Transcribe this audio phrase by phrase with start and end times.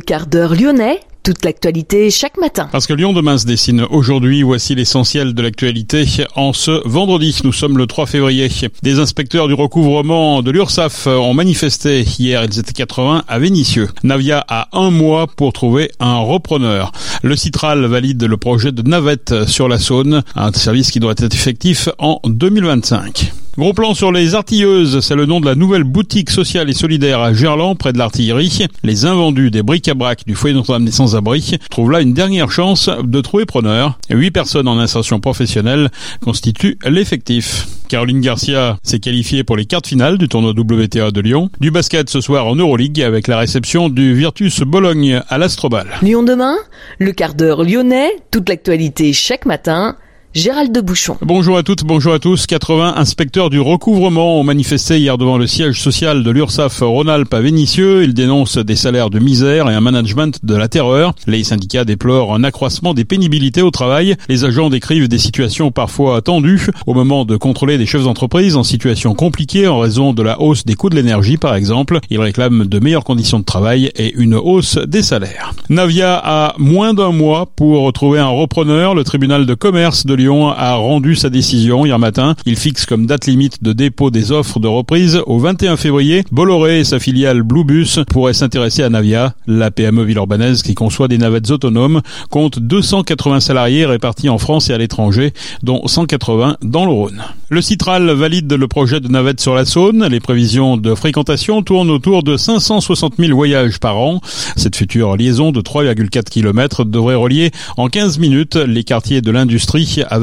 [0.00, 2.70] Le quart d'heure lyonnais, toute l'actualité chaque matin.
[2.72, 6.06] Parce que Lyon demain se dessine aujourd'hui, voici l'essentiel de l'actualité.
[6.36, 8.48] En ce vendredi, nous sommes le 3 février.
[8.82, 13.90] Des inspecteurs du recouvrement de l'URSSAF ont manifesté hier, ils étaient 80 à Vénissieux.
[14.02, 16.92] Navia a un mois pour trouver un repreneur.
[17.22, 21.34] Le Citral valide le projet de navette sur la Saône, un service qui doit être
[21.34, 23.32] effectif en 2025.
[23.58, 27.20] Gros plan sur les artilleuses, c'est le nom de la nouvelle boutique sociale et solidaire
[27.20, 28.66] à Gerland, près de l'artillerie.
[28.84, 33.20] Les invendus des bric-à-brac du foyer Notre-Dame des Sans-Abri trouvent là une dernière chance de
[33.20, 33.98] trouver preneur.
[34.08, 35.90] Huit personnes en insertion professionnelle
[36.22, 37.66] constituent l'effectif.
[37.88, 41.50] Caroline Garcia s'est qualifiée pour les quarts finales du tournoi WTA de Lyon.
[41.60, 45.88] Du basket ce soir en Euroleague avec la réception du Virtus Bologne à l'Astrobal.
[46.02, 46.54] Lyon demain,
[47.00, 49.96] le quart d'heure lyonnais, toute l'actualité chaque matin.
[50.32, 51.16] Gérald de Bouchon.
[51.22, 52.46] Bonjour à toutes, bonjour à tous.
[52.46, 57.40] 80 inspecteurs du recouvrement ont manifesté hier devant le siège social de l'URSSAF Rhône-Alpes à
[57.40, 58.04] Vénissieux.
[58.04, 61.14] Ils dénoncent des salaires de misère et un management de la terreur.
[61.26, 64.14] Les syndicats déplorent un accroissement des pénibilités au travail.
[64.28, 68.62] Les agents décrivent des situations parfois tendues au moment de contrôler des chefs d'entreprise en
[68.62, 71.98] situation compliquée en raison de la hausse des coûts de l'énergie par exemple.
[72.08, 75.54] Ils réclament de meilleures conditions de travail et une hausse des salaires.
[75.70, 78.94] Navia a moins d'un mois pour trouver un repreneur.
[78.94, 82.34] Le tribunal de commerce de Lyon a rendu sa décision hier matin.
[82.44, 86.24] Il fixe comme date limite de dépôt des offres de reprise au 21 février.
[86.30, 89.32] Bolloré et sa filiale Bluebus pourraient s'intéresser à Navia.
[89.46, 94.74] La PME villeurbanaise qui conçoit des navettes autonomes compte 280 salariés répartis en France et
[94.74, 95.32] à l'étranger,
[95.62, 97.22] dont 180 dans le Rhône.
[97.48, 100.06] Le Citral valide le projet de navette sur la Saône.
[100.06, 104.20] Les prévisions de fréquentation tournent autour de 560 000 voyages par an.
[104.56, 110.04] Cette future liaison de 3,4 km devrait relier en 15 minutes les quartiers de l'industrie
[110.10, 110.18] à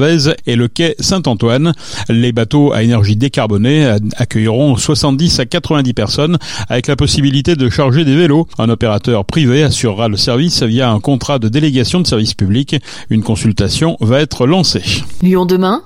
[0.46, 1.74] et le quai Saint-Antoine.
[2.09, 6.38] Les bateaux à énergie décarbonée accueilleront 70 à 90 personnes
[6.70, 8.48] avec la possibilité de charger des vélos.
[8.58, 12.75] Un opérateur privé assurera le service via un contrat de délégation de service public.
[13.09, 14.84] Une consultation va être lancée.
[15.22, 15.81] Lyon demain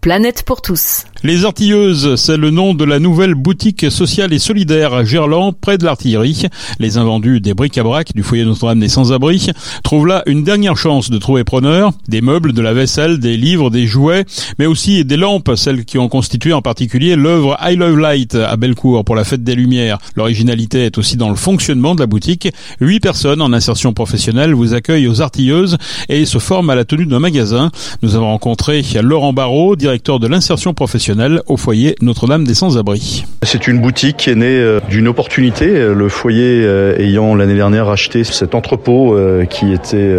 [0.00, 1.04] Planète pour tous.
[1.26, 5.78] Les Artilleuses, c'est le nom de la nouvelle boutique sociale et solidaire à Gerland, près
[5.78, 6.48] de l'artillerie.
[6.78, 9.48] Les invendus des bric-à-brac du foyer Notre-Dame des Sans-Abri
[9.82, 11.92] trouvent là une dernière chance de trouver preneur.
[12.08, 14.26] Des meubles, de la vaisselle, des livres, des jouets,
[14.58, 18.58] mais aussi des lampes, celles qui ont constitué en particulier l'œuvre I Love Light à
[18.58, 19.96] Bellecour pour la fête des Lumières.
[20.16, 22.50] L'originalité est aussi dans le fonctionnement de la boutique.
[22.82, 25.78] Huit personnes en insertion professionnelle vous accueillent aux Artilleuses
[26.10, 27.70] et se forment à la tenue d'un magasin.
[28.02, 31.13] Nous avons rencontré Laurent directeur directeur de l'insertion professionnelle
[31.46, 33.24] au foyer Notre-Dame des Sans-Abris.
[33.42, 35.66] C'est une boutique qui est née euh, d'une opportunité.
[35.66, 40.12] Le foyer euh, ayant l'année dernière acheté cet entrepôt euh, qui était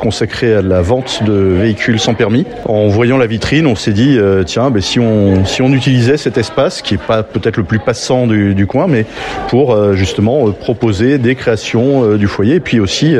[0.00, 2.44] consacré à la vente de véhicules sans permis.
[2.64, 6.38] En voyant la vitrine, on s'est dit tiens, ben, si on si on utilisait cet
[6.38, 9.06] espace qui est pas peut-être le plus passant du, du coin, mais
[9.48, 13.14] pour justement proposer des créations du foyer et puis aussi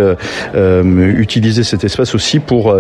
[0.55, 2.77] utiliser cet espace aussi pour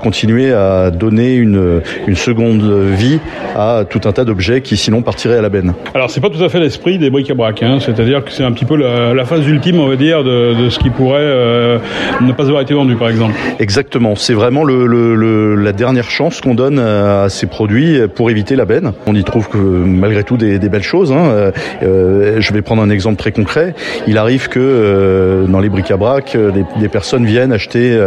[0.00, 3.18] continuer à donner une une seconde de vie
[3.54, 5.74] à tout un tas d'objets qui sinon partiraient à la benne.
[5.94, 7.78] Alors c'est pas tout à fait l'esprit des bric-à-brac, hein.
[7.80, 10.90] c'est-à-dire que c'est un petit peu la, phase ultime, on va dire, de, ce qui
[10.90, 11.78] pourrait euh,
[12.20, 13.34] ne pas avoir été vendu, par exemple.
[13.58, 18.64] Exactement, c'est vraiment le, la dernière chance qu'on donne à ces produits pour éviter la
[18.64, 18.92] benne.
[19.06, 21.12] On y trouve que malgré tout des, belles choses.
[21.12, 21.52] Hein.
[21.82, 23.74] Euh, je vais prendre un exemple très concret.
[24.06, 26.36] Il arrive que euh, dans les bric-à-brac,
[26.80, 27.98] des, personnes viennent acheter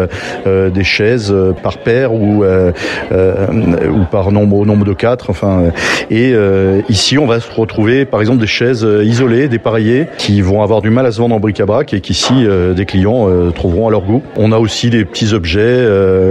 [0.46, 5.30] des chaises par paire ou, ou par nombre au nombre de quatre.
[5.30, 5.71] Enfin, euh,
[6.09, 10.41] et euh, ici, on va se retrouver, par exemple, des chaises euh, isolées, dépareillées, qui
[10.41, 12.33] vont avoir du mal à se vendre en bric-à-brac et qu'ici,
[12.75, 14.21] des clients trouveront à leur goût.
[14.35, 15.85] On a aussi des petits objets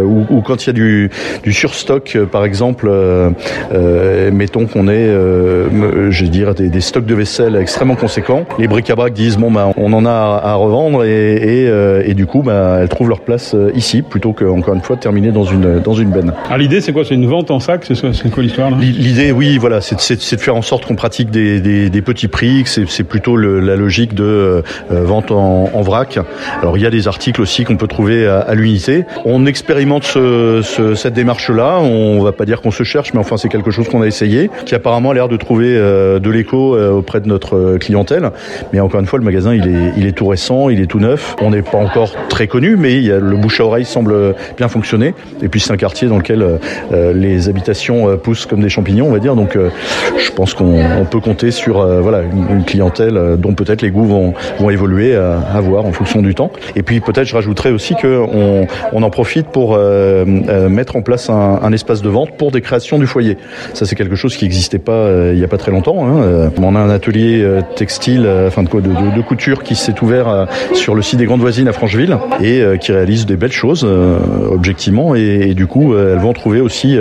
[0.04, 1.10] ou, quand il y a du,
[1.42, 2.90] du surstock, par exemple,
[4.32, 5.12] mettons qu'on ait,
[6.10, 8.44] je dirais, des, des, stocks de vaisselle extrêmement conséquents.
[8.58, 12.42] Les bric-à-brac disent bon, bah, on en a à, revendre et, et, et, du coup,
[12.42, 15.94] bah, elles trouvent leur place ici plutôt que encore une fois terminer dans une dans
[15.94, 16.32] une benne.
[16.50, 17.04] Ah, l'idée, c'est quoi?
[17.04, 17.84] C'est une vente en sac?
[17.84, 18.70] C'est quoi l'histoire
[19.08, 22.62] L'idée, oui, voilà, c'est de faire en sorte qu'on pratique des, des, des, petits prix,
[22.64, 26.18] que c'est plutôt le, la logique de euh, vente en, en, vrac.
[26.60, 29.06] Alors il y a des articles aussi qu'on peut trouver à, à l'unité.
[29.24, 31.78] On expérimente ce, ce, cette démarche-là.
[31.80, 34.50] On va pas dire qu'on se cherche, mais enfin c'est quelque chose qu'on a essayé,
[34.66, 38.30] qui apparemment a l'air de trouver euh, de l'écho euh, auprès de notre clientèle.
[38.74, 41.00] Mais encore une fois, le magasin il est, il est tout récent, il est tout
[41.00, 41.34] neuf.
[41.40, 44.34] On n'est pas encore très connu, mais il y a, le bouche à oreille semble
[44.58, 45.14] bien fonctionner.
[45.40, 46.58] Et puis c'est un quartier dans lequel
[47.14, 49.34] les habitations euh, poussent comme des champignons On va dire.
[49.36, 49.56] Donc,
[50.18, 54.70] je pense qu'on peut compter sur voilà une, clientèle dont peut-être les goûts vont, vont
[54.70, 56.50] évoluer à, voir en fonction du temps.
[56.76, 61.60] Et puis peut-être je rajouterais aussi qu'on on en profite pour mettre en place un,
[61.62, 63.36] un, espace de vente pour des créations du foyer.
[63.74, 66.06] Ça c'est quelque chose qui n'existait pas il n'y a pas très longtemps.
[66.06, 66.50] Hein.
[66.60, 67.46] On a un atelier
[67.76, 71.68] textile, enfin de, de, de couture qui s'est ouvert sur le site des Grandes Voisines
[71.68, 73.86] à Francheville et qui réalise des belles choses
[74.50, 76.98] objectivement et, du coup elles vont trouver aussi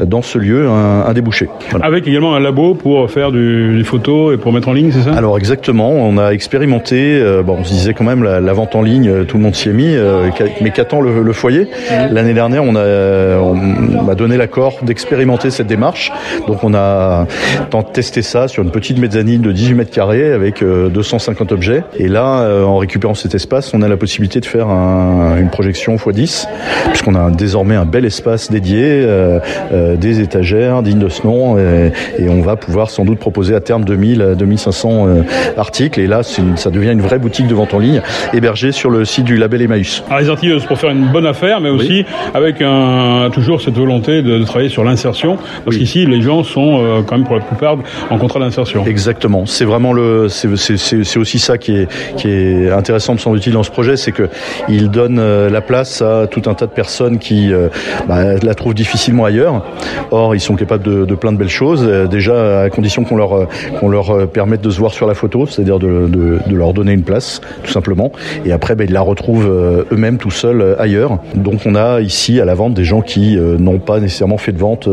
[0.00, 1.35] dans ce lieu un, un débouché.
[1.82, 5.02] Avec également un labo pour faire du, des photos et pour mettre en ligne, c'est
[5.02, 5.12] ça?
[5.16, 8.74] Alors exactement, on a expérimenté, euh, bon, on se disait quand même la, la, vente
[8.74, 10.30] en ligne, euh, tout le monde s'y est mis, euh,
[10.60, 11.68] mais qu'attend le, le, foyer?
[12.10, 16.12] L'année dernière, on a, on m'a donné l'accord d'expérimenter cette démarche,
[16.46, 17.26] donc on a
[17.92, 22.64] testé ça sur une petite mezzanine de 18 mètres carrés avec 250 objets, et là,
[22.64, 26.46] en récupérant cet espace, on a la possibilité de faire un, une projection x10,
[26.88, 29.06] puisqu'on a désormais un bel espace dédié,
[29.72, 33.60] des étagères dignes de ce nom, et, et on va pouvoir sans doute proposer à
[33.60, 35.22] terme 2000 2500 euh,
[35.56, 38.02] articles et là une, ça devient une vraie boutique de vente en ligne
[38.32, 40.02] hébergée sur le site du label Emmaüs.
[40.08, 42.06] Alors les artilleuses pour faire une bonne affaire mais aussi oui.
[42.34, 45.78] avec un, toujours cette volonté de, de travailler sur l'insertion parce oui.
[45.78, 47.76] qu'ici les gens sont euh, quand même pour la plupart
[48.10, 48.84] en contrat d'insertion.
[48.86, 53.62] Exactement, c'est vraiment le c'est aussi ça qui est qui est intéressant me semble-t-il dans
[53.62, 54.28] ce projet, c'est que
[54.68, 57.50] il donne euh, la place à tout un tas de personnes qui
[58.08, 59.64] bah, la trouvent difficilement ailleurs.
[60.10, 63.48] Or, ils sont capables de, de plein de belles choses déjà à condition qu'on leur
[63.80, 67.02] qu'on leur permette de se voir sur la photo, c'est-à-dire de, de, leur donner une
[67.02, 68.12] place, tout simplement.
[68.44, 71.18] Et après, ben, ils la retrouvent euh, eux-mêmes tout seuls euh, ailleurs.
[71.34, 74.52] Donc on a ici à la vente des gens qui euh, n'ont pas nécessairement fait
[74.52, 74.88] de vente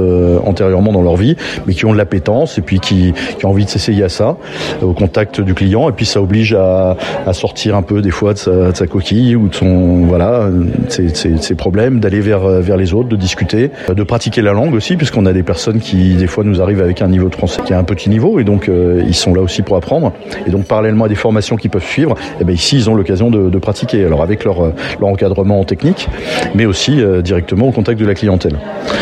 [0.46, 1.36] antérieurement dans leur vie,
[1.66, 4.38] mais qui ont de l'appétence et puis qui, qui ont envie de s'essayer à ça,
[4.82, 5.90] au contact du client.
[5.90, 9.48] Et puis ça oblige à, à sortir un peu des fois de sa, coquille ou
[9.48, 10.50] de son voilà
[10.90, 14.74] ses, ses, ses problèmes, d'aller vers vers les autres, de discuter, de pratiquer la langue
[14.74, 17.62] aussi, puisqu'on a des personnes qui des fois nous arrivent avec un niveau de français
[17.66, 20.14] qui a un petit niveau et donc euh, ils sont là aussi pour apprendre.
[20.48, 22.96] Et donc parallèlement à des formations qu'ils peuvent suivre, et eh bien ici ils ont
[22.96, 24.06] l'occasion de, de, pratiquer.
[24.06, 26.08] Alors avec leur, leur encadrement technique,
[26.56, 28.58] mais aussi euh, directement au contact de la clientèle.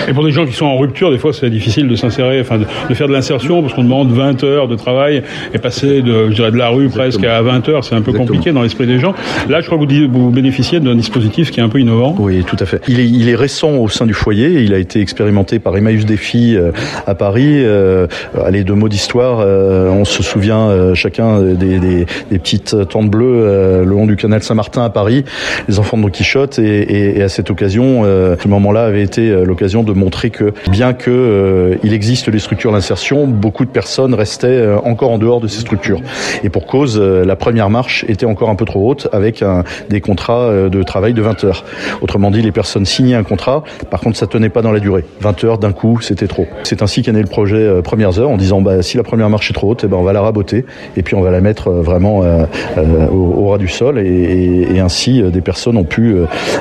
[0.07, 2.57] Et pour des gens qui sont en rupture, des fois c'est difficile de s'insérer, enfin
[2.57, 5.23] de, de, faire de l'insertion parce qu'on demande 20 heures de travail
[5.53, 7.03] et passer de, je dirais, de la rue Exactement.
[7.03, 8.25] presque à 20 heures, c'est un peu Exactement.
[8.25, 9.13] compliqué dans l'esprit des gens.
[9.49, 12.15] Là, je crois que vous, vous bénéficiez d'un dispositif qui est un peu innovant.
[12.19, 12.81] Oui, tout à fait.
[12.87, 14.61] Il est, il est récent au sein du foyer.
[14.63, 16.71] Il a été expérimenté par Emmaüs Défi euh,
[17.07, 17.63] à Paris.
[17.63, 18.07] Euh,
[18.43, 19.39] allez, deux mots d'histoire.
[19.39, 24.15] Euh, on se souvient euh, chacun des, des, des, petites tentes bleues le long du
[24.15, 25.23] canal Saint-Martin à Paris,
[25.67, 26.59] les enfants de Don Quichotte.
[26.59, 30.93] Et, et, et à cette occasion, ce moment-là avait été l'occasion de montrer que bien
[30.93, 35.61] que il existe des structures d'insertion, beaucoup de personnes restaient encore en dehors de ces
[35.61, 36.01] structures.
[36.43, 40.01] Et pour cause, la première marche était encore un peu trop haute avec un, des
[40.01, 41.63] contrats de travail de 20 heures.
[42.01, 45.05] Autrement dit, les personnes signaient un contrat, par contre ça tenait pas dans la durée.
[45.21, 46.47] 20 heures d'un coup, c'était trop.
[46.81, 49.49] Ainsi qu'est né le projet euh, Premières Heures en disant bah, si la première marche
[49.49, 51.67] est trop haute, eh ben, on va la raboter et puis on va la mettre
[51.67, 52.45] euh, vraiment euh,
[52.77, 56.15] euh, au, au, ras du sol et, et, et, ainsi des personnes ont pu,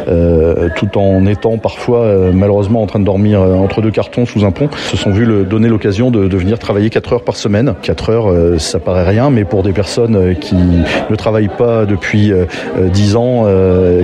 [0.09, 4.51] euh, tout en étant parfois malheureusement en train de dormir entre deux cartons sous un
[4.51, 7.75] pont, se sont vus le, donner l'occasion de, de, venir travailler 4 heures par semaine.
[7.83, 12.33] 4 heures, ça paraît rien, mais pour des personnes qui ne travaillent pas depuis
[12.79, 13.47] 10 ans,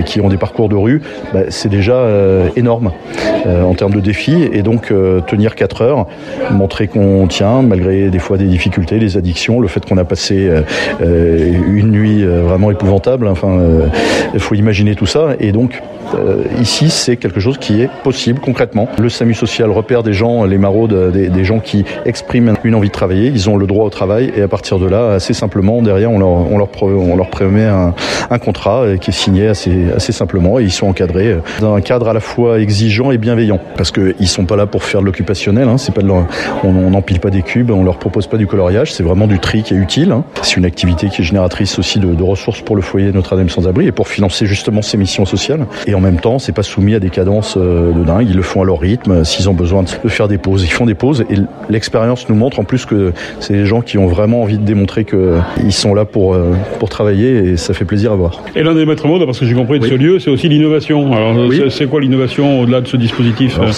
[0.05, 1.01] qui ont des parcours de rue,
[1.33, 2.07] bah, c'est déjà
[2.55, 2.91] énorme
[3.45, 4.93] en termes de défis et donc
[5.27, 6.06] tenir 4 heures,
[6.51, 10.47] montrer qu'on tient malgré des fois des difficultés, des addictions, le fait qu'on a passé
[10.49, 10.61] euh,
[11.67, 11.96] une euh,
[12.27, 13.27] vraiment épouvantable.
[13.27, 15.35] Enfin, il euh, faut imaginer tout ça.
[15.39, 15.81] Et donc,
[16.15, 18.87] euh, ici, c'est quelque chose qui est possible concrètement.
[18.99, 22.93] Le SAMU social repère des gens, les maraudes, des, gens qui expriment une envie de
[22.93, 23.27] travailler.
[23.27, 26.19] Ils ont le droit au travail et à partir de là, assez simplement, derrière, on
[26.19, 27.93] leur, on promet un,
[28.39, 32.19] contrat qui est signé assez, simplement et ils sont encadrés dans un cadre à la
[32.19, 35.67] fois exigeant et bienveillant parce qu'ils sont pas là pour faire de l'occupationnel.
[35.67, 36.01] Hein, pas
[36.63, 38.93] on n'empile pas des cubes, on leur propose pas du coloriage.
[38.93, 40.11] C'est vraiment du tri qui est utile.
[40.11, 40.23] Hein.
[40.41, 43.67] C'est une activité qui est génératrice aussi de, de ressources pour le foyer Notre-Dame sans
[43.67, 45.65] abri et pour financer justement ces missions sociales.
[45.85, 48.27] Et en même temps, c'est pas soumis à des cadences euh, de dingue.
[48.29, 49.23] Ils le font à leur rythme.
[49.23, 51.23] S'ils ont besoin de faire des pauses, ils font des pauses.
[51.29, 51.35] Et
[51.69, 55.05] l'expérience nous montre en plus que c'est des gens qui ont vraiment envie de démontrer
[55.05, 58.43] qu'ils sont là pour, euh, pour travailler et ça fait plaisir à voir.
[58.55, 59.89] Et l'un des maîtres mots, parce que j'ai compris de oui.
[59.89, 61.13] ce lieu, c'est aussi l'innovation.
[61.13, 61.61] Alors, oui.
[61.69, 63.71] c'est quoi l'innovation au-delà de ce dispositif euh,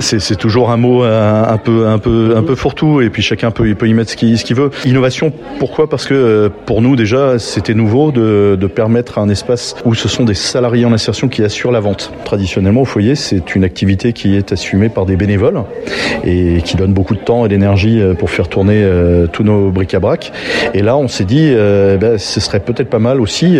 [0.00, 3.50] C'est toujours un mot un, un, peu, un peu, un peu fourre-tout et puis chacun
[3.50, 4.70] peut, peut y mettre ce qu'il qu veut.
[4.84, 5.88] Innovation, pourquoi?
[5.88, 10.24] Parce que pour nous déjà, c'était nouveau de, de permettre un espace où ce sont
[10.24, 12.12] des salariés en insertion qui assure la vente.
[12.24, 15.62] Traditionnellement, au foyer, c'est une activité qui est assumée par des bénévoles
[16.24, 19.70] et qui donne beaucoup de temps et d'énergie euh, pour faire tourner euh, tous nos
[19.70, 20.32] bric-à-brac.
[20.74, 23.58] Et là, on s'est dit, euh, ben, ce serait peut-être pas mal aussi.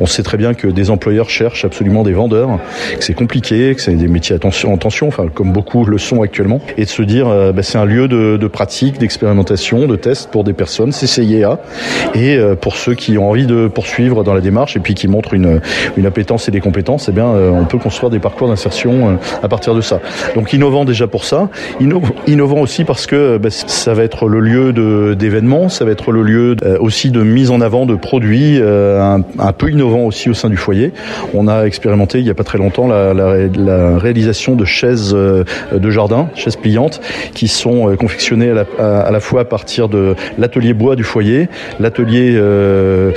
[0.00, 2.58] On sait très bien que des employeurs cherchent absolument des vendeurs,
[2.96, 6.60] que c'est compliqué, que c'est des métiers en tension, enfin comme beaucoup le sont actuellement,
[6.76, 10.52] et de se dire bah, c'est un lieu de, pratique, d'expérimentation, de test pour des
[10.52, 11.58] personnes, CCIA,
[12.14, 15.08] et euh, pour ceux qui ont envie de poursuivre dans la démarche et puis qui
[15.08, 15.60] montrent une,
[15.96, 19.74] une appétence et des compétences, eh bien on peut construire des parcours d'insertion à partir
[19.74, 20.00] de ça.
[20.34, 21.48] Donc innovant déjà pour ça,
[22.26, 26.22] innovant aussi parce que bah, ça va être le lieu d'événements, ça va être le
[26.22, 30.56] lieu aussi de mise en avant de produits un, peu innovant aussi au sein du
[30.56, 30.92] foyer.
[31.32, 35.90] On a expérimenté il n'y a pas très longtemps la, réalisation de chaises euh, de
[35.90, 37.00] jardin, chaises pliantes,
[37.34, 41.04] qui sont euh, confectionnées à la, à la, fois à partir de l'atelier bois du
[41.04, 41.48] foyer,
[41.80, 43.12] l'atelier euh, euh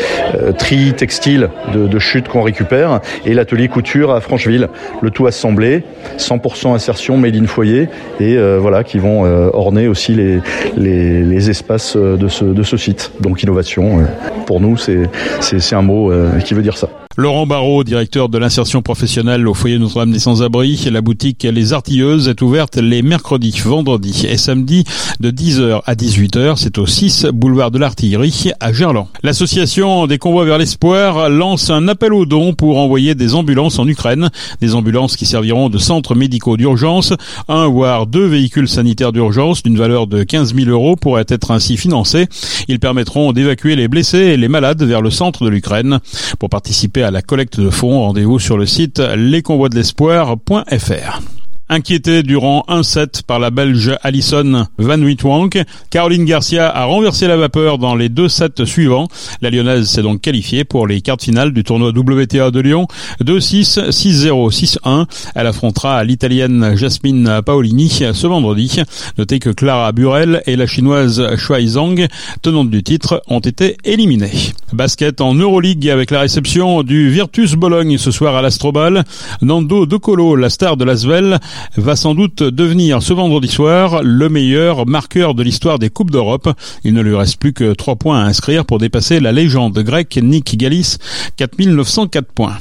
[0.57, 4.69] tri textile de, de chute qu'on récupère et l'atelier couture à Francheville.
[5.01, 5.83] Le tout assemblé,
[6.17, 7.89] 100% insertion made in foyer
[8.19, 9.23] et euh, voilà qui vont
[9.53, 10.39] orner aussi les,
[10.75, 13.11] les, les, espaces de ce, de ce site.
[13.21, 14.05] Donc innovation,
[14.45, 16.11] pour nous c'est un mot
[16.43, 16.89] qui veut dire ça.
[17.19, 22.27] Laurent Barraud, directeur de l'insertion professionnelle au foyer Notre-Dame des Sans-Abris, la boutique Les Artilleuses
[22.27, 24.83] est ouverte les mercredis, vendredis et samedis
[25.19, 26.57] de 10h à 18h.
[26.57, 29.07] C'est au 6 boulevard de l'Artillerie à Gerland.
[29.23, 33.87] L'association des convois vers l'espoir lance un appel aux dons pour envoyer des ambulances en
[33.87, 34.29] Ukraine.
[34.61, 37.13] Des ambulances qui serviront de centres médicaux d'urgence.
[37.47, 41.77] Un voire deux véhicules sanitaires d'urgence d'une valeur de 15 000 euros pourraient être ainsi
[41.77, 42.27] financés.
[42.67, 45.99] Ils permettront d'évacuer les blessés et les malades vers le centre de l'Ukraine.
[46.37, 51.21] Pour participer la collecte de fonds, rendez-vous sur le site lesconvoisdelespoir.fr.
[51.69, 57.35] Inquiétée durant un set par la Belge Alison Van Witwank, Caroline Garcia a renversé la
[57.35, 59.09] vapeur dans les deux sets suivants.
[59.41, 62.87] La Lyonnaise s'est donc qualifiée pour les quarts finales du tournoi WTA de Lyon
[63.21, 65.05] 2-6, 6-0, 6-1.
[65.35, 68.81] Elle affrontera l'Italienne Jasmine Paolini ce vendredi.
[69.17, 72.07] Notez que Clara Burel et la Chinoise Shuai Zhang,
[72.41, 74.31] tenante du titre, ont été éliminées.
[74.71, 79.03] Basket en Euroleague avec la réception du Virtus Bologne ce soir à l'Astrobal.
[79.41, 81.39] Nando De Colo, la star de l'Asvel,
[81.75, 86.49] va sans doute devenir ce vendredi soir le meilleur marqueur de l'histoire des Coupes d'Europe.
[86.83, 90.19] Il ne lui reste plus que trois points à inscrire pour dépasser la légende grecque
[90.21, 90.97] Nick Gallis,
[91.37, 92.57] 4904 points.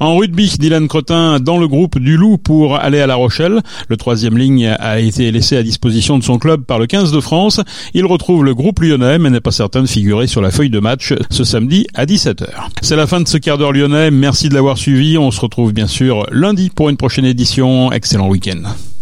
[0.00, 3.62] En rugby, Dylan Crotin dans le groupe du Loup pour aller à La Rochelle.
[3.88, 7.20] Le troisième ligne a été laissé à disposition de son club par le 15 de
[7.20, 7.60] France.
[7.94, 10.80] Il retrouve le groupe lyonnais mais n'est pas certain de figurer sur la feuille de
[10.80, 12.46] match ce samedi à 17h.
[12.82, 14.10] C'est la fin de ce quart d'heure lyonnais.
[14.10, 15.18] Merci de l'avoir suivi.
[15.18, 17.92] On se retrouve bien sûr lundi pour une prochaine édition.
[17.92, 18.62] Excellent week-end.